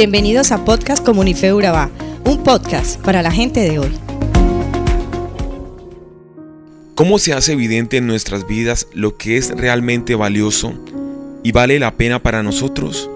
Bienvenidos 0.00 0.50
a 0.50 0.64
Podcast 0.64 1.04
Comunife 1.04 1.52
Urabá, 1.52 1.90
un 2.24 2.42
podcast 2.42 2.98
para 3.02 3.20
la 3.20 3.30
gente 3.30 3.60
de 3.60 3.78
hoy. 3.78 3.90
¿Cómo 6.94 7.18
se 7.18 7.34
hace 7.34 7.52
evidente 7.52 7.98
en 7.98 8.06
nuestras 8.06 8.46
vidas 8.46 8.86
lo 8.94 9.18
que 9.18 9.36
es 9.36 9.50
realmente 9.50 10.14
valioso 10.14 10.72
y 11.42 11.52
vale 11.52 11.78
la 11.78 11.98
pena 11.98 12.18
para 12.22 12.42
nosotros? 12.42 13.10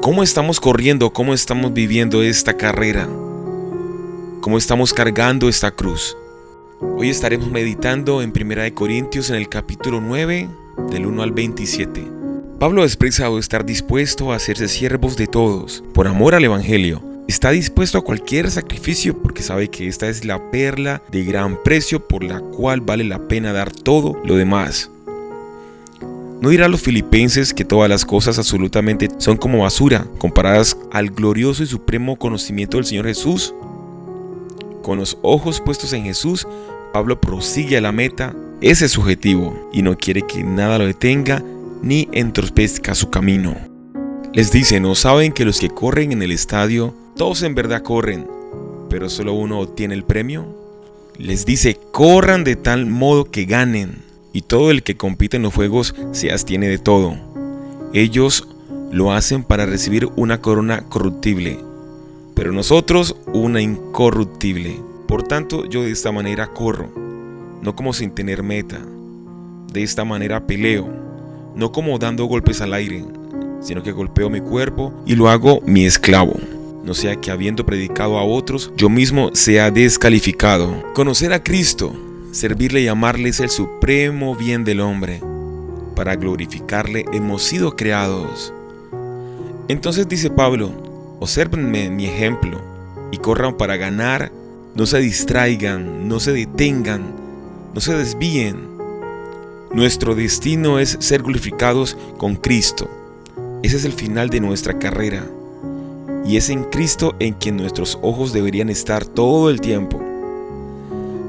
¿Cómo 0.00 0.22
estamos 0.22 0.58
corriendo? 0.58 1.12
¿Cómo 1.12 1.34
estamos 1.34 1.74
viviendo 1.74 2.22
esta 2.22 2.56
carrera? 2.56 3.06
¿Cómo 4.40 4.56
estamos 4.56 4.94
cargando 4.94 5.50
esta 5.50 5.70
cruz? 5.72 6.16
Hoy 6.80 7.10
estaremos 7.10 7.50
meditando 7.50 8.22
en 8.22 8.32
1 8.34 8.74
Corintios 8.74 9.28
en 9.28 9.36
el 9.36 9.50
capítulo 9.50 10.00
9, 10.00 10.48
del 10.90 11.04
1 11.04 11.22
al 11.22 11.32
27. 11.32 12.17
Pablo 12.58 12.82
expresa 12.82 13.28
estar 13.38 13.64
dispuesto 13.64 14.32
a 14.32 14.34
hacerse 14.34 14.66
siervos 14.66 15.16
de 15.16 15.28
todos 15.28 15.84
por 15.94 16.08
amor 16.08 16.34
al 16.34 16.42
Evangelio. 16.42 17.00
Está 17.28 17.50
dispuesto 17.50 17.98
a 17.98 18.02
cualquier 18.02 18.50
sacrificio 18.50 19.16
porque 19.16 19.42
sabe 19.42 19.68
que 19.68 19.86
esta 19.86 20.08
es 20.08 20.24
la 20.24 20.50
perla 20.50 21.00
de 21.12 21.22
gran 21.22 21.62
precio 21.62 22.08
por 22.08 22.24
la 22.24 22.40
cual 22.40 22.80
vale 22.80 23.04
la 23.04 23.28
pena 23.28 23.52
dar 23.52 23.70
todo 23.70 24.20
lo 24.24 24.34
demás. 24.34 24.90
¿No 26.40 26.48
dirá 26.48 26.66
a 26.66 26.68
los 26.68 26.80
filipenses 26.80 27.54
que 27.54 27.64
todas 27.64 27.88
las 27.88 28.04
cosas 28.04 28.38
absolutamente 28.38 29.08
son 29.18 29.36
como 29.36 29.60
basura 29.60 30.08
comparadas 30.18 30.76
al 30.90 31.10
glorioso 31.10 31.62
y 31.62 31.66
supremo 31.66 32.16
conocimiento 32.16 32.78
del 32.78 32.86
Señor 32.86 33.06
Jesús? 33.06 33.54
Con 34.82 34.98
los 34.98 35.16
ojos 35.22 35.60
puestos 35.60 35.92
en 35.92 36.02
Jesús, 36.02 36.44
Pablo 36.92 37.20
prosigue 37.20 37.76
a 37.76 37.80
la 37.80 37.92
meta, 37.92 38.34
ese 38.60 38.86
es 38.86 38.98
y 39.72 39.82
no 39.82 39.96
quiere 39.96 40.22
que 40.22 40.42
nada 40.42 40.78
lo 40.78 40.86
detenga 40.86 41.44
ni 41.82 42.08
entorpezca 42.12 42.94
su 42.94 43.10
camino. 43.10 43.56
Les 44.32 44.52
dice, 44.52 44.80
¿no 44.80 44.94
saben 44.94 45.32
que 45.32 45.44
los 45.44 45.58
que 45.58 45.70
corren 45.70 46.12
en 46.12 46.22
el 46.22 46.32
estadio, 46.32 46.94
todos 47.16 47.42
en 47.42 47.54
verdad 47.54 47.82
corren, 47.82 48.26
pero 48.90 49.08
solo 49.08 49.32
uno 49.32 49.60
obtiene 49.60 49.94
el 49.94 50.04
premio? 50.04 50.46
Les 51.16 51.46
dice, 51.46 51.78
corran 51.92 52.44
de 52.44 52.54
tal 52.54 52.86
modo 52.86 53.30
que 53.30 53.44
ganen, 53.44 54.02
y 54.32 54.42
todo 54.42 54.70
el 54.70 54.82
que 54.82 54.96
compite 54.96 55.38
en 55.38 55.42
los 55.42 55.54
juegos 55.54 55.94
se 56.12 56.30
abstiene 56.30 56.68
de 56.68 56.78
todo. 56.78 57.16
Ellos 57.92 58.46
lo 58.92 59.12
hacen 59.12 59.42
para 59.42 59.66
recibir 59.66 60.08
una 60.16 60.40
corona 60.40 60.82
corruptible, 60.88 61.58
pero 62.34 62.52
nosotros 62.52 63.16
una 63.32 63.60
incorruptible. 63.60 64.76
Por 65.08 65.22
tanto, 65.22 65.64
yo 65.64 65.82
de 65.82 65.90
esta 65.90 66.12
manera 66.12 66.52
corro, 66.52 66.92
no 67.62 67.74
como 67.74 67.92
sin 67.92 68.10
tener 68.10 68.42
meta. 68.42 68.78
De 69.72 69.82
esta 69.82 70.04
manera 70.04 70.46
peleo, 70.46 71.07
no 71.54 71.72
como 71.72 71.98
dando 71.98 72.24
golpes 72.26 72.60
al 72.60 72.74
aire, 72.74 73.04
sino 73.60 73.82
que 73.82 73.92
golpeo 73.92 74.30
mi 74.30 74.40
cuerpo 74.40 74.92
y 75.06 75.14
lo 75.14 75.28
hago 75.28 75.60
mi 75.66 75.84
esclavo. 75.84 76.34
No 76.84 76.94
sea 76.94 77.16
que 77.16 77.30
habiendo 77.30 77.66
predicado 77.66 78.18
a 78.18 78.24
otros, 78.24 78.72
yo 78.76 78.88
mismo 78.88 79.30
sea 79.34 79.70
descalificado. 79.70 80.82
Conocer 80.94 81.32
a 81.32 81.42
Cristo, 81.42 81.94
servirle 82.32 82.80
y 82.80 82.88
amarle 82.88 83.28
es 83.28 83.40
el 83.40 83.50
supremo 83.50 84.34
bien 84.34 84.64
del 84.64 84.80
hombre. 84.80 85.20
Para 85.94 86.16
glorificarle 86.16 87.04
hemos 87.12 87.42
sido 87.42 87.76
creados. 87.76 88.54
Entonces 89.68 90.08
dice 90.08 90.30
Pablo, 90.30 90.72
observenme 91.20 91.90
mi 91.90 92.06
ejemplo 92.06 92.60
y 93.10 93.18
corran 93.18 93.56
para 93.56 93.76
ganar 93.76 94.32
no 94.78 94.86
se 94.86 95.00
distraigan, 95.00 96.06
no 96.08 96.20
se 96.20 96.32
detengan, 96.32 97.02
no 97.74 97.80
se 97.80 97.96
desvíen. 97.96 98.77
Nuestro 99.72 100.14
destino 100.14 100.78
es 100.78 100.96
ser 101.00 101.22
glorificados 101.22 101.94
con 102.16 102.36
Cristo. 102.36 102.88
Ese 103.62 103.76
es 103.76 103.84
el 103.84 103.92
final 103.92 104.30
de 104.30 104.40
nuestra 104.40 104.78
carrera. 104.78 105.26
Y 106.24 106.38
es 106.38 106.48
en 106.48 106.64
Cristo 106.64 107.14
en 107.18 107.34
quien 107.34 107.58
nuestros 107.58 107.98
ojos 108.00 108.32
deberían 108.32 108.70
estar 108.70 109.04
todo 109.04 109.50
el 109.50 109.60
tiempo. 109.60 110.00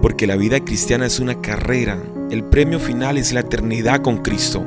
Porque 0.00 0.28
la 0.28 0.36
vida 0.36 0.60
cristiana 0.60 1.06
es 1.06 1.18
una 1.18 1.40
carrera. 1.40 1.98
El 2.30 2.44
premio 2.44 2.78
final 2.78 3.18
es 3.18 3.32
la 3.32 3.40
eternidad 3.40 4.00
con 4.00 4.18
Cristo. 4.18 4.64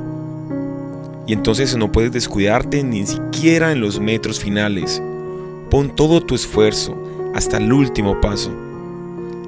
Y 1.26 1.32
entonces 1.32 1.76
no 1.78 1.90
puedes 1.90 2.12
descuidarte 2.12 2.84
ni 2.84 3.06
siquiera 3.06 3.72
en 3.72 3.80
los 3.80 3.98
metros 3.98 4.42
finales. 4.42 5.02
Pon 5.70 5.96
todo 5.96 6.22
tu 6.22 6.36
esfuerzo 6.36 6.98
hasta 7.34 7.58
el 7.58 7.72
último 7.72 8.20
paso, 8.20 8.52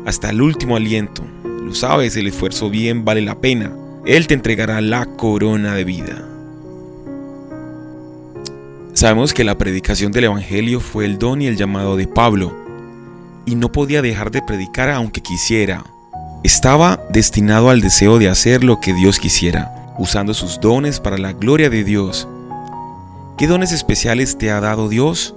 hasta 0.05 0.29
el 0.29 0.41
último 0.41 0.77
aliento. 0.77 1.21
Lo 1.43 1.75
sabes, 1.75 2.15
el 2.15 2.27
esfuerzo 2.27 2.69
bien 2.69 3.03
vale 3.03 3.21
la 3.21 3.35
pena. 3.35 3.75
Él 4.05 4.27
te 4.27 4.35
entregará 4.35 4.81
la 4.81 5.07
corona 5.07 5.73
de 5.73 5.83
vida. 5.83 6.23
Sabemos 8.93 9.33
que 9.33 9.43
la 9.43 9.57
predicación 9.57 10.11
del 10.11 10.25
Evangelio 10.25 10.79
fue 10.79 11.05
el 11.05 11.17
don 11.17 11.41
y 11.41 11.47
el 11.47 11.57
llamado 11.57 11.97
de 11.97 12.05
Pablo, 12.05 12.53
y 13.47 13.55
no 13.55 13.71
podía 13.71 14.03
dejar 14.03 14.29
de 14.29 14.43
predicar 14.43 14.91
aunque 14.91 15.21
quisiera. 15.21 15.83
Estaba 16.43 16.99
destinado 17.09 17.71
al 17.71 17.81
deseo 17.81 18.19
de 18.19 18.29
hacer 18.29 18.63
lo 18.63 18.79
que 18.79 18.93
Dios 18.93 19.17
quisiera, 19.17 19.95
usando 19.97 20.35
sus 20.35 20.61
dones 20.61 20.99
para 20.99 21.17
la 21.17 21.33
gloria 21.33 21.71
de 21.71 21.83
Dios. 21.83 22.27
¿Qué 23.39 23.47
dones 23.47 23.71
especiales 23.71 24.37
te 24.37 24.51
ha 24.51 24.61
dado 24.61 24.87
Dios? 24.87 25.33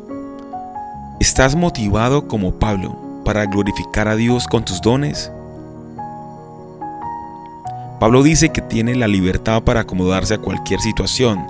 ¿Estás 1.21 1.57
motivado 1.57 2.29
como 2.29 2.59
Pablo 2.59 3.23
para 3.25 3.47
glorificar 3.47 4.09
a 4.09 4.17
Dios 4.17 4.47
con 4.47 4.67
tus 4.67 4.83
dones? 4.83 5.33
Pablo 7.99 8.23
dice 8.23 8.51
que 8.51 8.63
tiene 8.63 8.95
la 8.95 9.09
libertad 9.09 9.63
para 9.63 9.81
acomodarse 9.81 10.35
a 10.35 10.39
cualquier 10.39 10.81
situación. 10.81 11.45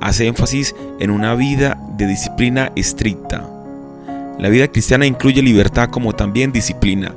Hace 0.00 0.26
énfasis 0.26 0.74
en 0.98 1.10
una 1.10 1.34
vida 1.36 1.78
de 1.96 2.06
disciplina 2.06 2.72
estricta. 2.74 3.48
La 4.38 4.48
vida 4.48 4.66
cristiana 4.66 5.06
incluye 5.06 5.40
libertad 5.40 5.90
como 5.90 6.12
también 6.12 6.50
disciplina. 6.50 7.14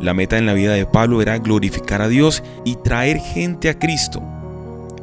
La 0.00 0.14
meta 0.14 0.38
en 0.38 0.46
la 0.46 0.52
vida 0.52 0.74
de 0.74 0.86
Pablo 0.86 1.22
era 1.22 1.38
glorificar 1.38 2.02
a 2.02 2.08
Dios 2.08 2.44
y 2.64 2.76
traer 2.76 3.18
gente 3.18 3.68
a 3.68 3.78
Cristo. 3.78 4.22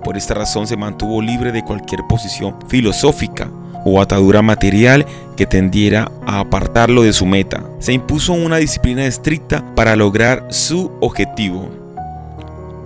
Por 0.01 0.15
esta 0.15 0.33
razón 0.33 0.65
se 0.65 0.77
mantuvo 0.77 1.21
libre 1.21 1.51
de 1.51 1.63
cualquier 1.63 2.01
posición 2.07 2.55
filosófica 2.69 3.49
o 3.85 4.01
atadura 4.01 4.41
material 4.41 5.05
que 5.35 5.45
tendiera 5.45 6.09
a 6.25 6.39
apartarlo 6.39 7.03
de 7.03 7.11
su 7.11 7.25
meta. 7.25 7.63
Se 7.79 7.91
impuso 7.91 8.31
una 8.31 8.57
disciplina 8.57 9.05
estricta 9.05 9.63
para 9.75 9.97
lograr 9.97 10.47
su 10.49 10.91
objetivo. 11.01 11.82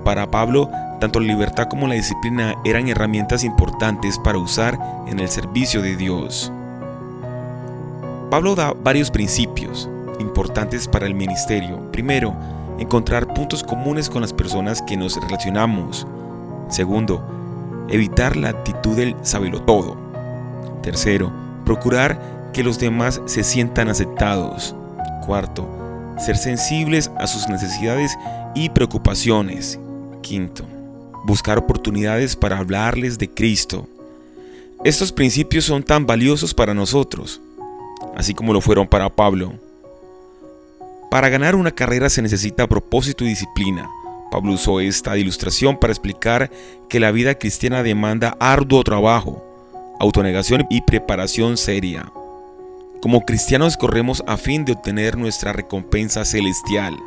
Para 0.07 0.31
Pablo, 0.31 0.69
tanto 1.01 1.19
la 1.19 1.27
libertad 1.27 1.67
como 1.67 1.85
la 1.85 1.95
disciplina 1.95 2.55
eran 2.63 2.87
herramientas 2.87 3.43
importantes 3.43 4.17
para 4.17 4.37
usar 4.37 4.79
en 5.05 5.19
el 5.19 5.27
servicio 5.27 5.81
de 5.81 5.97
Dios. 5.97 6.49
Pablo 8.31 8.55
da 8.55 8.71
varios 8.71 9.11
principios 9.11 9.89
importantes 10.21 10.87
para 10.87 11.07
el 11.07 11.13
ministerio. 11.13 11.91
Primero, 11.91 12.33
encontrar 12.79 13.33
puntos 13.33 13.65
comunes 13.65 14.09
con 14.09 14.21
las 14.21 14.31
personas 14.31 14.81
que 14.81 14.95
nos 14.95 15.21
relacionamos. 15.21 16.07
Segundo, 16.69 17.21
evitar 17.89 18.37
la 18.37 18.47
actitud 18.47 18.95
del 18.95 19.13
todo. 19.65 19.97
Tercero, 20.83 21.33
procurar 21.65 22.49
que 22.53 22.63
los 22.63 22.79
demás 22.79 23.21
se 23.25 23.43
sientan 23.43 23.89
aceptados. 23.89 24.73
Cuarto, 25.25 25.67
ser 26.17 26.37
sensibles 26.37 27.11
a 27.17 27.27
sus 27.27 27.49
necesidades 27.49 28.17
y 28.55 28.69
preocupaciones. 28.69 29.77
Quinto, 30.27 30.65
buscar 31.23 31.57
oportunidades 31.57 32.35
para 32.35 32.57
hablarles 32.57 33.17
de 33.17 33.29
Cristo. 33.29 33.87
Estos 34.83 35.13
principios 35.13 35.63
son 35.63 35.83
tan 35.83 36.05
valiosos 36.05 36.53
para 36.53 36.73
nosotros, 36.73 37.39
así 38.13 38.33
como 38.33 38.51
lo 38.51 38.59
fueron 38.59 38.87
para 38.87 39.07
Pablo. 39.07 39.53
Para 41.09 41.29
ganar 41.29 41.55
una 41.55 41.71
carrera 41.71 42.09
se 42.09 42.21
necesita 42.21 42.67
propósito 42.67 43.23
y 43.23 43.29
disciplina. 43.29 43.89
Pablo 44.29 44.51
usó 44.51 44.81
esta 44.81 45.17
ilustración 45.17 45.79
para 45.79 45.93
explicar 45.93 46.51
que 46.89 46.99
la 46.99 47.11
vida 47.11 47.35
cristiana 47.35 47.81
demanda 47.81 48.35
arduo 48.41 48.83
trabajo, 48.83 49.41
autonegación 49.97 50.67
y 50.69 50.81
preparación 50.81 51.55
seria. 51.55 52.11
Como 53.01 53.21
cristianos 53.21 53.77
corremos 53.77 54.25
a 54.27 54.35
fin 54.35 54.65
de 54.65 54.73
obtener 54.73 55.17
nuestra 55.17 55.53
recompensa 55.53 56.25
celestial. 56.25 56.97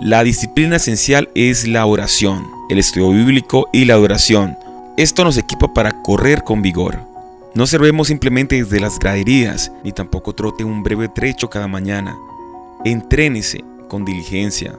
La 0.00 0.24
disciplina 0.24 0.76
esencial 0.76 1.28
es 1.34 1.68
la 1.68 1.84
oración, 1.84 2.53
el 2.68 2.78
estudio 2.78 3.10
bíblico 3.10 3.68
y 3.72 3.84
la 3.84 3.94
adoración. 3.94 4.56
Esto 4.96 5.24
nos 5.24 5.36
equipa 5.36 5.72
para 5.74 6.02
correr 6.02 6.44
con 6.44 6.62
vigor. 6.62 7.00
No 7.54 7.66
servemos 7.66 8.08
simplemente 8.08 8.56
desde 8.56 8.80
las 8.80 8.98
graderías, 8.98 9.70
ni 9.84 9.92
tampoco 9.92 10.34
trote 10.34 10.64
un 10.64 10.82
breve 10.82 11.08
trecho 11.08 11.50
cada 11.50 11.68
mañana. 11.68 12.16
Entrénese 12.84 13.64
con 13.88 14.04
diligencia. 14.04 14.78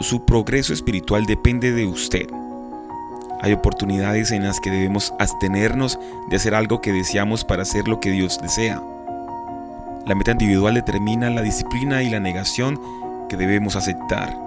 Su 0.00 0.24
progreso 0.24 0.72
espiritual 0.72 1.26
depende 1.26 1.72
de 1.72 1.86
usted. 1.86 2.26
Hay 3.42 3.52
oportunidades 3.52 4.30
en 4.30 4.44
las 4.44 4.60
que 4.60 4.70
debemos 4.70 5.12
abstenernos 5.18 5.98
de 6.30 6.36
hacer 6.36 6.54
algo 6.54 6.80
que 6.80 6.92
deseamos 6.92 7.44
para 7.44 7.62
hacer 7.62 7.88
lo 7.88 8.00
que 8.00 8.10
Dios 8.10 8.38
desea. 8.40 8.82
La 10.06 10.14
meta 10.14 10.32
individual 10.32 10.74
determina 10.74 11.30
la 11.30 11.42
disciplina 11.42 12.02
y 12.02 12.10
la 12.10 12.20
negación 12.20 12.80
que 13.28 13.36
debemos 13.36 13.76
aceptar. 13.76 14.43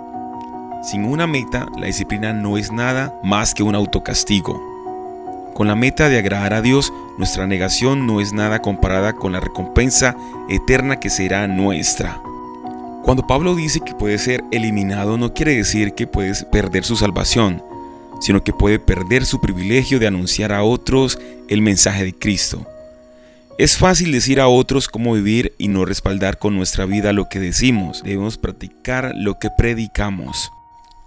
Sin 0.83 1.05
una 1.05 1.27
meta, 1.27 1.67
la 1.77 1.87
disciplina 1.87 2.33
no 2.33 2.57
es 2.57 2.71
nada 2.71 3.13
más 3.23 3.53
que 3.53 3.63
un 3.63 3.75
autocastigo. 3.75 4.61
Con 5.53 5.67
la 5.67 5.75
meta 5.75 6.07
de 6.07 6.19
agradar 6.19 6.53
a 6.53 6.61
Dios, 6.61 6.93
nuestra 7.17 7.47
negación 7.47 8.05
no 8.05 8.21
es 8.21 8.31
nada 8.31 8.59
comparada 8.59 9.13
con 9.13 9.31
la 9.31 9.39
recompensa 9.39 10.15
eterna 10.49 10.99
que 10.99 11.09
será 11.09 11.47
nuestra. 11.47 12.21
Cuando 13.03 13.25
Pablo 13.25 13.55
dice 13.55 13.79
que 13.79 13.95
puede 13.95 14.19
ser 14.19 14.43
eliminado, 14.51 15.17
no 15.17 15.33
quiere 15.33 15.55
decir 15.55 15.93
que 15.93 16.05
puedes 16.05 16.43
perder 16.45 16.83
su 16.83 16.95
salvación, 16.95 17.63
sino 18.21 18.43
que 18.43 18.53
puede 18.53 18.77
perder 18.77 19.25
su 19.25 19.41
privilegio 19.41 19.97
de 19.99 20.07
anunciar 20.07 20.53
a 20.53 20.63
otros 20.63 21.17
el 21.47 21.61
mensaje 21.61 22.05
de 22.05 22.13
Cristo. 22.13 22.67
Es 23.57 23.77
fácil 23.77 24.11
decir 24.11 24.39
a 24.39 24.47
otros 24.47 24.87
cómo 24.87 25.13
vivir 25.13 25.55
y 25.57 25.69
no 25.69 25.85
respaldar 25.85 26.37
con 26.37 26.55
nuestra 26.55 26.85
vida 26.85 27.13
lo 27.13 27.29
que 27.29 27.39
decimos. 27.39 28.03
Debemos 28.03 28.37
practicar 28.37 29.13
lo 29.15 29.39
que 29.39 29.49
predicamos. 29.57 30.51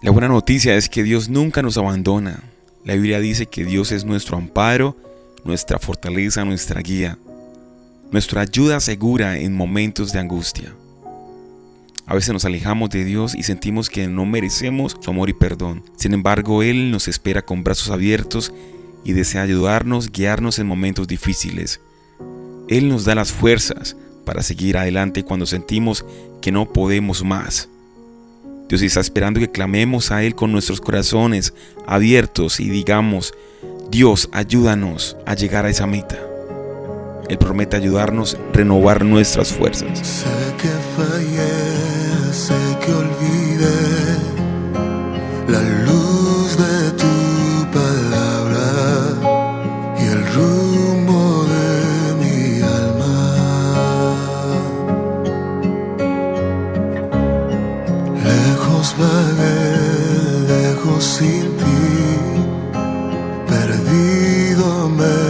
La 0.02 0.11
buena 0.11 0.29
noticia 0.29 0.76
es 0.76 0.88
que 0.88 1.02
Dios 1.02 1.29
nunca 1.29 1.61
nos 1.61 1.76
abandona. 1.76 2.43
La 2.87 2.94
Biblia 2.94 3.20
dice 3.20 3.44
que 3.44 3.67
Dios 3.67 3.93
es 3.93 4.06
nuestro 4.06 4.38
amparo, 4.38 4.97
nuestra 5.44 5.79
fortaleza, 5.79 6.43
nuestra 6.47 6.81
guía, 6.81 7.19
nuestra 8.11 8.41
ayuda 8.41 8.81
segura 8.81 9.37
en 9.37 9.55
momentos 9.55 10.12
de 10.12 10.19
angustia. 10.20 10.75
A 12.06 12.14
veces 12.14 12.32
nos 12.32 12.47
alejamos 12.47 12.88
de 12.88 13.05
Dios 13.05 13.35
y 13.35 13.43
sentimos 13.43 13.91
que 13.91 14.08
no 14.08 14.25
merecemos 14.25 14.97
su 14.99 15.11
amor 15.11 15.29
y 15.29 15.35
perdón. 15.35 15.85
Sin 15.97 16.14
embargo, 16.14 16.62
Él 16.62 16.91
nos 16.91 17.06
espera 17.06 17.43
con 17.43 17.62
brazos 17.62 17.91
abiertos 17.91 18.55
y 19.05 19.12
desea 19.12 19.43
ayudarnos, 19.43 20.11
guiarnos 20.11 20.58
en 20.58 20.67
momentos 20.67 21.08
difíciles. 21.08 21.79
Él 22.69 22.88
nos 22.88 23.05
da 23.05 23.14
las 23.14 23.32
fuerzas 23.32 23.96
para 24.25 24.43
seguir 24.43 24.79
adelante 24.79 25.25
cuando 25.25 25.44
sentimos 25.44 26.06
que 26.41 26.53
no 26.53 26.73
podemos 26.73 27.23
más. 27.23 27.69
Dios 28.70 28.82
está 28.82 29.00
esperando 29.00 29.40
que 29.40 29.50
clamemos 29.50 30.12
a 30.12 30.22
Él 30.22 30.37
con 30.37 30.52
nuestros 30.52 30.81
corazones 30.81 31.52
abiertos 31.88 32.61
y 32.61 32.70
digamos, 32.70 33.34
Dios, 33.90 34.28
ayúdanos 34.31 35.17
a 35.26 35.34
llegar 35.34 35.67
a 35.67 35.70
esa 35.70 35.88
meta. 35.88 36.17
Él 37.28 37.37
promete 37.37 37.76
ayudarnos 37.76 38.37
a 38.37 38.38
renovar 38.52 39.05
nuestras 39.05 39.52
fuerzas. 39.52 39.99
Sé 39.99 40.26
que 40.56 40.69
fallé, 40.96 42.32
sé 42.32 42.55
que 42.87 42.93
olvidé 42.93 44.17
la 45.49 45.80
perdido 63.50 64.88
me 64.88 65.30